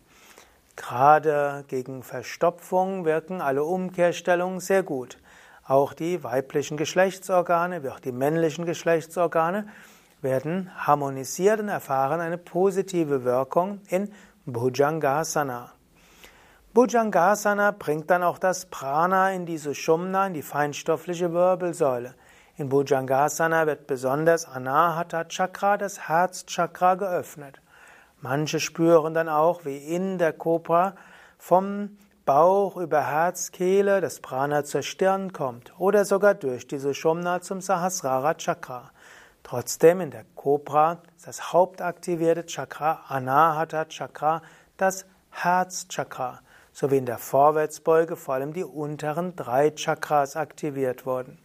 [0.75, 5.17] Gerade gegen Verstopfung wirken alle Umkehrstellungen sehr gut.
[5.69, 9.67] Auch die weiblichen Geschlechtsorgane wie auch die männlichen Geschlechtsorgane
[10.19, 14.11] werden harmonisiert und erfahren eine positive Wirkung in
[14.47, 15.71] Bhujangasana.
[16.73, 22.15] Bhujangasana bringt dann auch das Prana in die Sushumna, in die feinstoffliche Wirbelsäule.
[22.57, 27.61] In Bhujangasana wird besonders Anahata Chakra, das Herzchakra, geöffnet.
[28.21, 30.95] Manche spüren dann auch, wie in der Kobra
[31.37, 31.95] vom
[32.29, 37.59] Bauch über Herz, Kehle, das Prana zur Stirn kommt oder sogar durch diese Shumna zum
[37.59, 38.91] Sahasrara Chakra.
[39.41, 44.43] Trotzdem in der Cobra ist das hauptaktivierte Chakra Anahata Chakra
[44.77, 51.39] das Herzchakra, sowie in der Vorwärtsbeuge vor allem die unteren drei Chakras aktiviert wurden.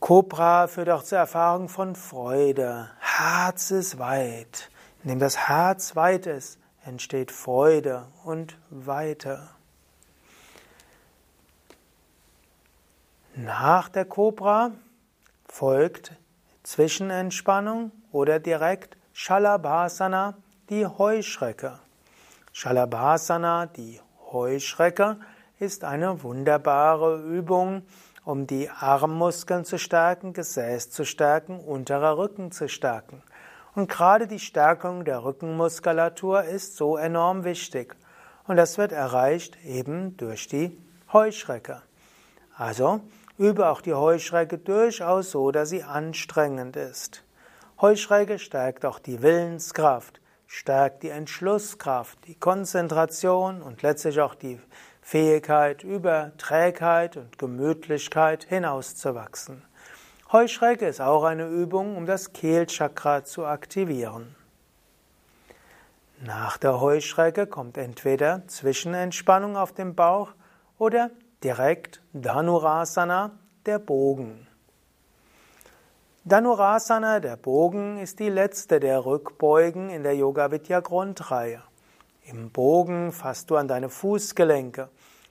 [0.00, 2.90] Cobra führt auch zur Erfahrung von Freude.
[2.98, 4.68] Herz ist weit.
[5.04, 9.48] Indem das Herz weit ist, entsteht Freude und Weite.
[13.34, 14.72] Nach der Kobra
[15.46, 16.12] folgt
[16.62, 20.36] Zwischenentspannung oder direkt Shalabhasana,
[20.70, 21.78] die Heuschrecke.
[22.52, 24.00] Shalabhasana, die
[24.32, 25.18] Heuschrecke,
[25.58, 27.82] ist eine wunderbare Übung,
[28.24, 33.22] um die Armmuskeln zu stärken, Gesäß zu stärken, unterer Rücken zu stärken.
[33.78, 37.94] Und gerade die Stärkung der Rückenmuskulatur ist so enorm wichtig.
[38.48, 40.76] Und das wird erreicht eben durch die
[41.12, 41.82] Heuschrecke.
[42.56, 43.02] Also
[43.38, 47.22] übe auch die Heuschrecke durchaus so, dass sie anstrengend ist.
[47.80, 54.58] Heuschrecke stärkt auch die Willenskraft, stärkt die Entschlusskraft, die Konzentration und letztlich auch die
[55.02, 59.62] Fähigkeit, über Trägheit und Gemütlichkeit hinauszuwachsen.
[60.30, 64.36] Heuschrecke ist auch eine Übung, um das Kehlchakra zu aktivieren.
[66.20, 70.34] Nach der Heuschrecke kommt entweder Zwischenentspannung auf dem Bauch
[70.76, 71.10] oder
[71.42, 74.46] direkt Dhanurasana, der Bogen.
[76.24, 81.62] Dhanurasana, der Bogen, ist die letzte der Rückbeugen in der Yoga Vidya Grundreihe.
[82.24, 84.90] Im Bogen fasst du an deine Fußgelenke.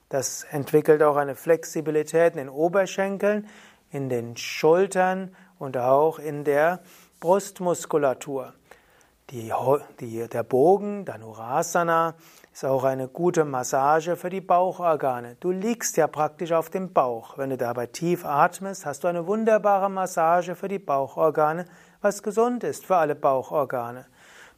[0.09, 3.47] Das entwickelt auch eine Flexibilität in den Oberschenkeln,
[3.91, 6.79] in den Schultern und auch in der
[7.19, 8.53] Brustmuskulatur.
[9.29, 9.51] Die,
[9.99, 12.15] die, der Bogen, Dhanurasana,
[12.53, 15.35] ist auch eine gute Massage für die Bauchorgane.
[15.41, 17.37] Du liegst ja praktisch auf dem Bauch.
[17.37, 21.65] Wenn du dabei tief atmest, hast du eine wunderbare Massage für die Bauchorgane,
[22.01, 24.05] was gesund ist für alle Bauchorgane.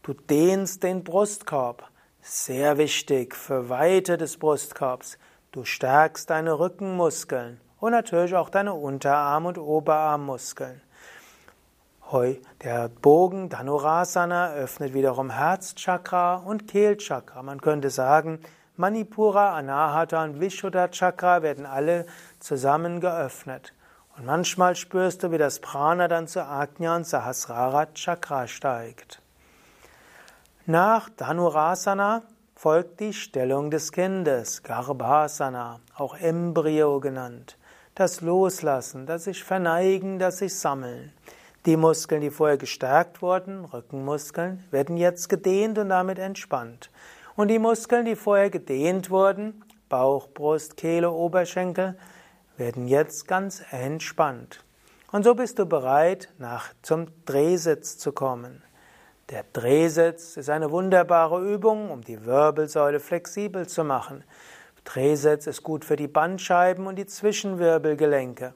[0.03, 1.89] Du dehnst den Brustkorb.
[2.21, 5.17] Sehr wichtig für Weite des Brustkorbs.
[5.51, 10.81] Du stärkst deine Rückenmuskeln und natürlich auch deine Unterarm- und Oberarmmuskeln.
[12.63, 17.43] Der Bogen Dhanurasana öffnet wiederum Herzchakra und Kehlchakra.
[17.43, 18.39] Man könnte sagen,
[18.77, 22.07] Manipura, Anahata und Vishuddha Chakra werden alle
[22.39, 23.73] zusammen geöffnet.
[24.17, 29.21] Und manchmal spürst du, wie das Prana dann zu Ajna und Sahasrara Chakra steigt.
[30.65, 32.23] Nach Dhanurasana
[32.55, 37.58] folgt die Stellung des Kindes, Garbhasana, auch Embryo genannt.
[37.99, 41.11] Das Loslassen, das sich verneigen, das sich sammeln.
[41.65, 46.91] Die Muskeln, die vorher gestärkt wurden, Rückenmuskeln, werden jetzt gedehnt und damit entspannt.
[47.35, 51.97] Und die Muskeln, die vorher gedehnt wurden, Bauch, Brust, Kehle, Oberschenkel,
[52.55, 54.63] werden jetzt ganz entspannt.
[55.11, 58.63] Und so bist du bereit, nach zum Drehsitz zu kommen.
[59.29, 64.23] Der Drehsitz ist eine wunderbare Übung, um die Wirbelsäule flexibel zu machen.
[64.83, 68.53] Drehsitz ist gut für die Bandscheiben und die Zwischenwirbelgelenke.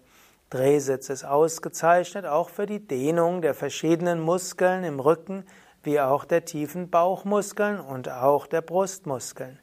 [0.49, 5.45] Drehsitz ist ausgezeichnet auch für die Dehnung der verschiedenen Muskeln im Rücken,
[5.81, 9.59] wie auch der tiefen Bauchmuskeln und auch der Brustmuskeln.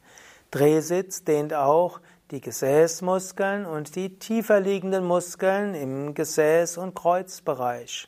[0.51, 8.07] Drehsitz dehnt auch die Gesäßmuskeln und die tiefer liegenden Muskeln im Gesäß- und Kreuzbereich.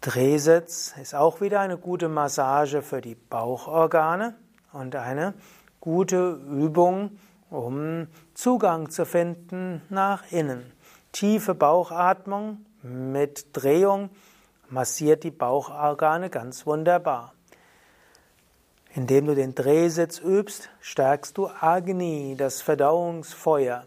[0.00, 4.34] Drehsitz ist auch wieder eine gute Massage für die Bauchorgane
[4.72, 5.34] und eine
[5.82, 7.18] gute Übung,
[7.50, 10.72] um Zugang zu finden nach innen.
[11.10, 14.10] Tiefe Bauchatmung mit Drehung
[14.70, 17.34] massiert die Bauchorgane ganz wunderbar.
[18.94, 23.84] Indem du den Drehsitz übst, stärkst du Agni, das Verdauungsfeuer.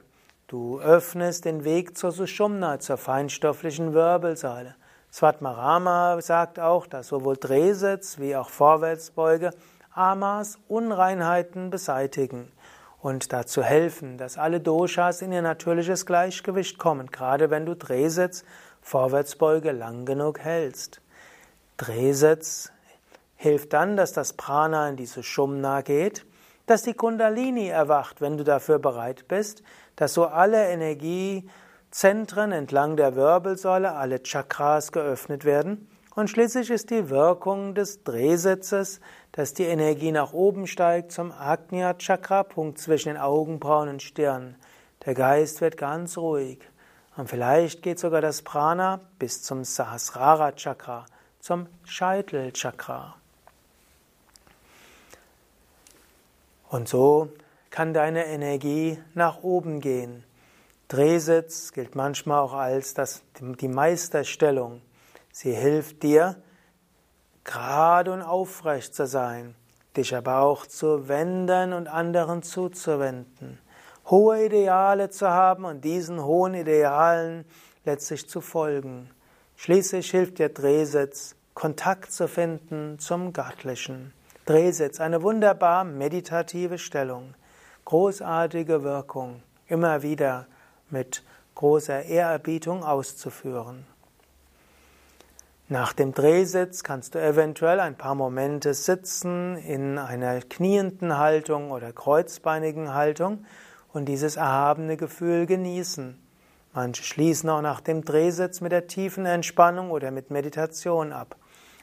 [0.47, 4.75] Du öffnest den Weg zur Sushumna, zur feinstofflichen Wirbelsäule.
[5.13, 9.51] Svatmarama sagt auch, dass sowohl Drehsitz wie auch Vorwärtsbeuge
[9.95, 12.51] Amas Unreinheiten beseitigen
[13.01, 18.43] und dazu helfen, dass alle Doshas in ihr natürliches Gleichgewicht kommen, gerade wenn du Drehsitz,
[18.81, 21.01] Vorwärtsbeuge lang genug hältst.
[21.77, 22.73] Drehsitz
[23.37, 26.25] hilft dann, dass das Prana in diese Shumna geht,
[26.65, 29.63] dass die Kundalini erwacht, wenn du dafür bereit bist,
[29.95, 31.49] dass so alle Energie
[31.89, 35.87] Zentren entlang der Wirbelsäule, alle Chakras geöffnet werden.
[36.15, 39.01] Und schließlich ist die Wirkung des Drehsitzes,
[39.35, 44.55] dass die Energie nach oben steigt zum Agnya Chakra, Punkt zwischen den Augenbrauen und Stirn.
[45.05, 46.59] Der Geist wird ganz ruhig.
[47.17, 51.05] Und vielleicht geht sogar das Prana bis zum Sahasrara Chakra,
[51.41, 53.17] zum Scheitel Chakra.
[56.69, 57.27] Und so
[57.71, 60.23] kann deine Energie nach oben gehen.
[60.87, 64.81] Drehsitz gilt manchmal auch als das, die Meisterstellung.
[65.33, 66.37] Sie hilft dir,
[67.45, 69.55] gerade und aufrecht zu sein,
[69.95, 73.59] dich aber auch zu wenden und anderen zuzuwenden,
[74.07, 77.45] hohe Ideale zu haben und diesen hohen Idealen
[77.85, 79.09] letztlich zu folgen.
[79.55, 84.11] Schließlich hilft dir Drehsitz, Kontakt zu finden zum Göttlichen.
[84.45, 87.33] Drehsitz, eine wunderbar meditative Stellung,
[87.85, 90.47] großartige Wirkung, immer wieder
[90.89, 91.23] mit
[91.55, 93.87] großer Ehrerbietung auszuführen.
[95.67, 101.91] Nach dem Drehsitz kannst du eventuell ein paar Momente sitzen in einer knienden Haltung oder
[101.91, 103.45] kreuzbeinigen Haltung
[103.91, 106.21] und dieses erhabene Gefühl genießen.
[106.73, 111.35] Manche schließen auch nach dem Drehsitz mit der tiefen Entspannung oder mit Meditation ab.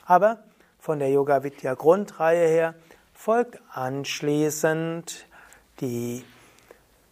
[0.07, 0.45] Aber
[0.79, 2.75] von der Yoga Vidya Grundreihe her
[3.13, 5.27] folgt anschließend
[5.81, 6.25] die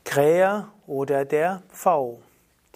[0.05, 2.21] Krähe oder der V.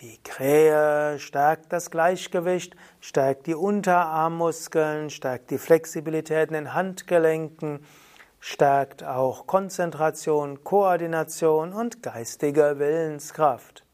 [0.01, 7.87] Die Krähe stärkt das Gleichgewicht, stärkt die Unterarmmuskeln, stärkt die Flexibilität in den Handgelenken,
[8.41, 13.85] stärkt auch Konzentration, Koordination und geistige Willenskraft.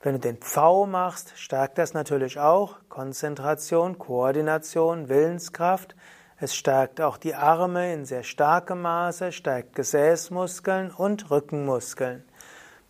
[0.00, 5.96] Wenn du den Pfau machst, stärkt das natürlich auch Konzentration, Koordination, Willenskraft.
[6.36, 12.27] Es stärkt auch die Arme in sehr starkem Maße, stärkt Gesäßmuskeln und Rückenmuskeln.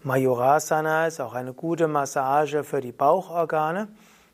[0.05, 3.89] Majorasana ist auch eine gute Massage für die Bauchorgane.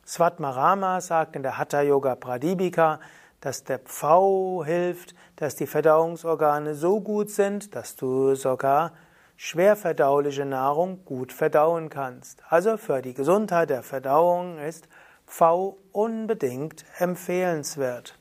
[0.07, 3.01] Svatmarama sagt in der Hatha Yoga Pradipika,
[3.41, 8.93] dass der Pfau hilft, dass die Verdauungsorgane so gut sind, dass du sogar
[9.39, 12.43] schwer verdauliche Nahrung gut verdauen kannst.
[12.51, 14.87] Also für die Gesundheit der Verdauung ist
[15.27, 18.19] Pfau unbedingt empfehlenswert.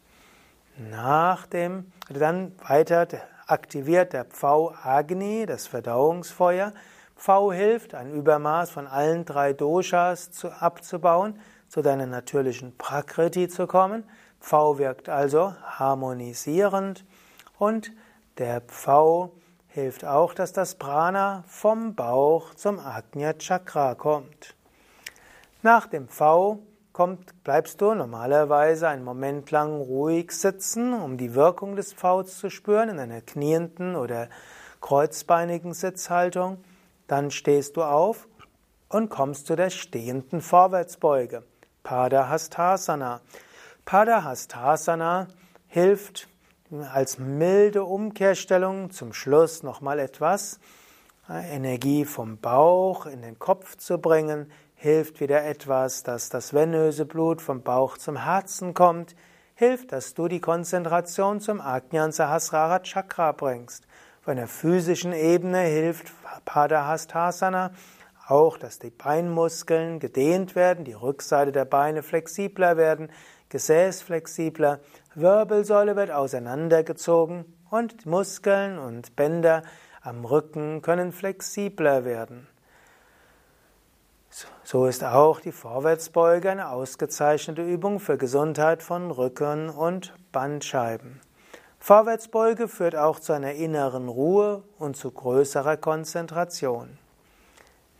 [0.77, 3.05] Nach dem, dann weiter
[3.47, 6.71] aktiviert der Pfau Agni, das Verdauungsfeuer,
[7.15, 11.39] V hilft, ein Übermaß von allen drei Doshas zu, abzubauen,
[11.69, 14.03] zu deiner natürlichen Prakriti zu kommen.
[14.39, 17.05] V wirkt also harmonisierend
[17.57, 17.91] und
[18.37, 19.31] der V
[19.67, 24.55] hilft auch, dass das Prana vom Bauch zum Ajna Chakra kommt.
[25.61, 26.59] Nach dem V
[26.91, 32.49] kommt, bleibst du normalerweise einen Moment lang ruhig sitzen, um die Wirkung des Vs zu
[32.49, 34.29] spüren, in einer knienden oder
[34.81, 36.63] kreuzbeinigen Sitzhaltung.
[37.07, 38.27] Dann stehst du auf
[38.89, 41.43] und kommst zu der stehenden Vorwärtsbeuge.
[41.83, 43.21] Padahastasana.
[43.85, 45.27] Padahastasana
[45.67, 46.27] hilft
[46.93, 50.59] als milde Umkehrstellung zum Schluss nochmal etwas
[51.29, 57.41] Energie vom Bauch in den Kopf zu bringen, hilft wieder etwas, dass das venöse Blut
[57.41, 59.15] vom Bauch zum Herzen kommt,
[59.55, 63.87] hilft, dass du die Konzentration zum Ajnan Sahasrara Chakra bringst.
[64.23, 66.13] Von der physischen Ebene hilft
[66.45, 67.71] Padahastasana
[68.25, 73.09] auch, dass die Beinmuskeln gedehnt werden, die Rückseite der Beine flexibler werden,
[73.49, 74.79] Gesäß flexibler,
[75.13, 79.61] Wirbelsäule wird auseinandergezogen und Muskeln und Bänder
[80.01, 82.47] am Rücken können flexibler werden.
[84.63, 91.19] So ist auch die Vorwärtsbeuge eine ausgezeichnete Übung für Gesundheit von Rücken und Bandscheiben.
[91.85, 96.97] Vorwärtsbeuge führt auch zu einer inneren Ruhe und zu größerer Konzentration.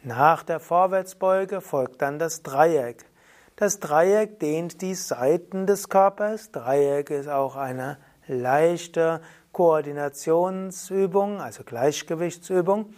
[0.04, 3.04] Nach der Vorwärtsbeuge folgt dann das Dreieck.
[3.58, 6.52] Das Dreieck dehnt die Seiten des Körpers.
[6.52, 9.20] Dreieck ist auch eine leichte
[9.52, 12.94] Koordinationsübung, also Gleichgewichtsübung.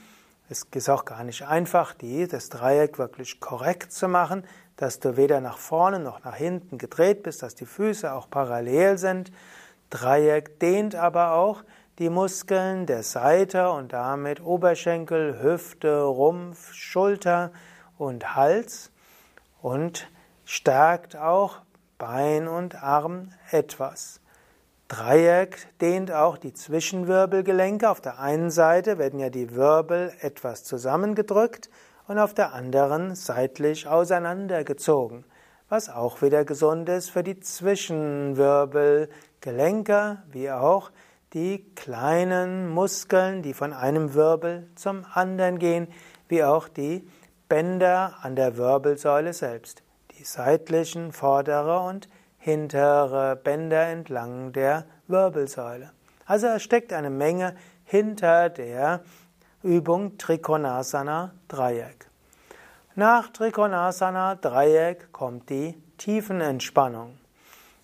[0.49, 4.43] Es ist auch gar nicht einfach, die, das Dreieck wirklich korrekt zu machen,
[4.75, 8.99] dass du weder nach vorne noch nach hinten gedreht bist, dass die Füße auch parallel
[8.99, 9.31] sind.
[9.89, 11.63] Dreieck dehnt aber auch
[11.99, 17.51] die Muskeln der Seite und damit Oberschenkel, Hüfte, Rumpf, Schulter
[17.97, 18.91] und Hals
[19.61, 20.09] und
[20.43, 21.61] stärkt auch
[21.97, 24.19] Bein und Arm etwas.
[24.88, 27.89] Dreieck dehnt auch die Zwischenwirbelgelenke.
[27.89, 31.69] Auf der einen Seite werden ja die Wirbel etwas zusammengedrückt
[32.07, 35.25] und auf der anderen seitlich auseinandergezogen,
[35.69, 39.09] was auch wieder gesund ist für die Zwischenwirbel
[39.46, 40.89] Gelenke wie auch
[41.34, 45.88] die kleinen Muskeln, die von einem Wirbel zum anderen gehen,
[46.28, 47.08] wie auch die
[47.48, 49.84] Bänder an der Wirbelsäule selbst,
[50.18, 55.91] die seitlichen, vordere und hintere Bänder entlang der Wirbelsäule.
[56.26, 59.02] Also es steckt eine Menge hinter der
[59.62, 62.10] Übung Trikonasana Dreieck.
[62.96, 67.20] Nach Trikonasana Dreieck kommt die Tiefenentspannung.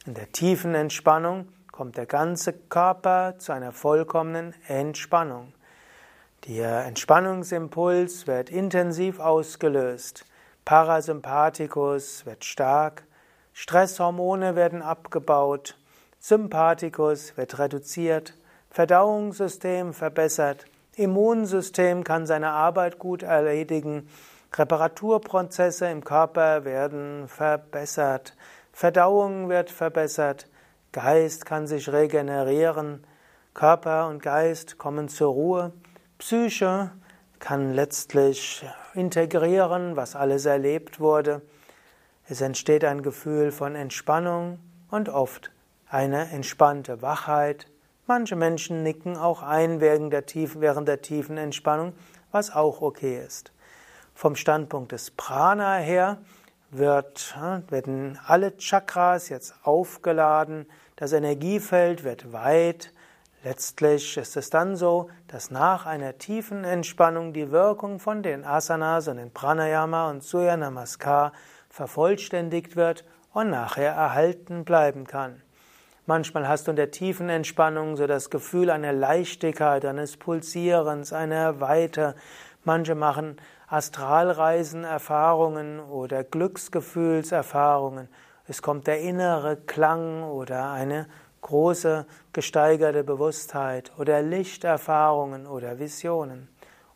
[0.07, 5.53] In der tiefen Entspannung kommt der ganze Körper zu einer vollkommenen Entspannung.
[6.47, 10.25] Der Entspannungsimpuls wird intensiv ausgelöst.
[10.65, 13.03] Parasympathikus wird stark.
[13.53, 15.77] Stresshormone werden abgebaut.
[16.19, 18.33] Sympathikus wird reduziert.
[18.71, 20.65] Verdauungssystem verbessert.
[20.95, 24.09] Immunsystem kann seine Arbeit gut erledigen.
[24.51, 28.33] Reparaturprozesse im Körper werden verbessert.
[28.81, 30.49] Verdauung wird verbessert,
[30.91, 33.05] Geist kann sich regenerieren,
[33.53, 35.71] Körper und Geist kommen zur Ruhe,
[36.17, 36.89] Psyche
[37.37, 38.65] kann letztlich
[38.95, 41.43] integrieren, was alles erlebt wurde.
[42.27, 44.57] Es entsteht ein Gefühl von Entspannung
[44.89, 45.51] und oft
[45.87, 47.67] eine entspannte Wachheit.
[48.07, 51.93] Manche Menschen nicken auch ein während der, tiefen, während der tiefen Entspannung,
[52.31, 53.51] was auch okay ist.
[54.15, 56.17] Vom Standpunkt des Prana her
[56.71, 57.35] wird,
[57.69, 60.65] werden alle Chakras jetzt aufgeladen,
[60.95, 62.93] das Energiefeld wird weit.
[63.43, 69.07] Letztlich ist es dann so, dass nach einer tiefen Entspannung die Wirkung von den Asanas
[69.07, 71.33] und den Pranayama und Surya Namaskar
[71.69, 73.03] vervollständigt wird
[73.33, 75.41] und nachher erhalten bleiben kann.
[76.05, 81.59] Manchmal hast du in der tiefen Entspannung so das Gefühl einer Leichtigkeit, eines Pulsierens, einer
[81.61, 82.15] Weite.
[82.63, 83.37] Manche machen
[83.71, 88.09] Astralreisen, Erfahrungen oder Glücksgefühlserfahrungen.
[88.45, 91.07] Es kommt der innere Klang oder eine
[91.39, 96.49] große gesteigerte Bewusstheit oder Lichterfahrungen oder Visionen.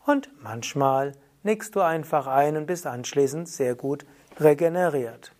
[0.05, 1.13] Und manchmal
[1.43, 4.05] nickst du einfach ein und bist anschließend sehr gut
[4.37, 5.31] regeneriert.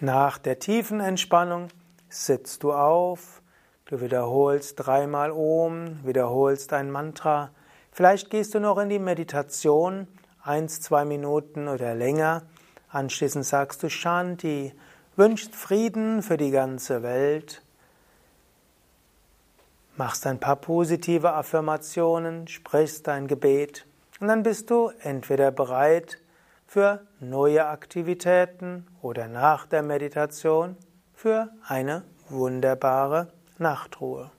[0.00, 1.68] Nach der tiefen Entspannung
[2.08, 3.42] sitzt du auf,
[3.86, 7.50] du wiederholst dreimal Om, wiederholst ein Mantra,
[7.94, 10.08] Vielleicht gehst du noch in die Meditation,
[10.42, 12.42] eins, zwei Minuten oder länger.
[12.88, 14.74] Anschließend sagst du Shanti,
[15.14, 17.62] wünschst Frieden für die ganze Welt.
[19.96, 23.86] Machst ein paar positive Affirmationen, sprichst dein Gebet
[24.18, 26.18] und dann bist du entweder bereit
[26.66, 30.76] für neue Aktivitäten oder nach der Meditation
[31.14, 34.32] für eine wunderbare Nachtruhe.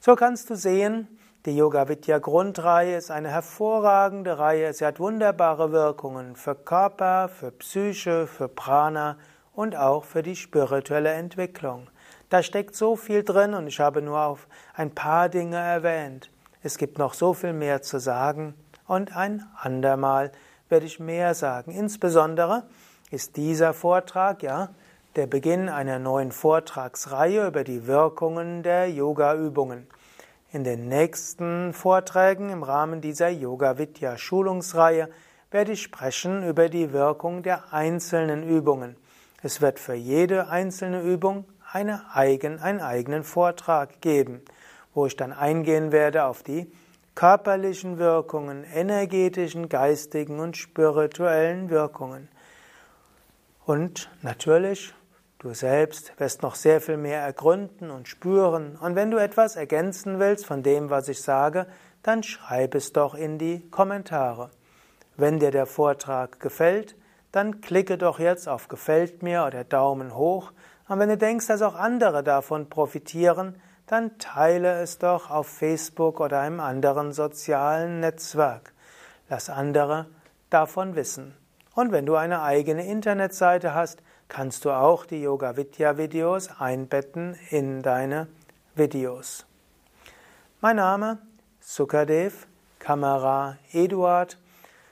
[0.00, 1.15] So kannst du sehen,
[1.46, 4.72] die Yoga Vidya Grundreihe ist eine hervorragende Reihe.
[4.72, 9.16] Sie hat wunderbare Wirkungen für Körper, für Psyche, für Prana
[9.54, 11.86] und auch für die spirituelle Entwicklung.
[12.30, 16.32] Da steckt so viel drin und ich habe nur auf ein paar Dinge erwähnt.
[16.64, 18.54] Es gibt noch so viel mehr zu sagen
[18.88, 20.32] und ein andermal
[20.68, 21.70] werde ich mehr sagen.
[21.70, 22.64] Insbesondere
[23.12, 24.70] ist dieser Vortrag ja
[25.14, 29.86] der Beginn einer neuen Vortragsreihe über die Wirkungen der Yoga-Übungen.
[30.56, 35.10] In den nächsten Vorträgen im Rahmen dieser Yoga Vidya Schulungsreihe
[35.50, 38.96] werde ich sprechen über die Wirkung der einzelnen Übungen.
[39.42, 44.40] Es wird für jede einzelne Übung eine eigen, einen eigenen Vortrag geben,
[44.94, 46.72] wo ich dann eingehen werde auf die
[47.14, 52.30] körperlichen Wirkungen, energetischen, geistigen und spirituellen Wirkungen.
[53.66, 54.94] Und natürlich
[55.38, 58.76] Du selbst wirst noch sehr viel mehr ergründen und spüren.
[58.76, 61.66] Und wenn du etwas ergänzen willst von dem, was ich sage,
[62.02, 64.50] dann schreib es doch in die Kommentare.
[65.16, 66.96] Wenn dir der Vortrag gefällt,
[67.32, 70.52] dann klicke doch jetzt auf Gefällt mir oder Daumen hoch.
[70.88, 76.20] Und wenn du denkst, dass auch andere davon profitieren, dann teile es doch auf Facebook
[76.20, 78.72] oder einem anderen sozialen Netzwerk.
[79.28, 80.06] Lass andere
[80.48, 81.36] davon wissen.
[81.74, 87.36] Und wenn du eine eigene Internetseite hast, kannst du auch die Yoga Vidya Videos einbetten
[87.50, 88.26] in deine
[88.74, 89.46] Videos.
[90.60, 91.18] Mein Name
[91.60, 92.46] Sukadev,
[92.78, 94.38] Kamera Eduard,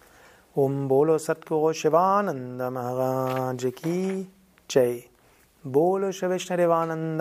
[0.58, 4.32] ओम बोलो सतगुरु शिवानंद महाराज की
[4.70, 5.02] जय।
[5.66, 6.36] बोलो शिव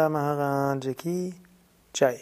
[0.01, 1.43] महाराज की
[1.95, 2.19] जय।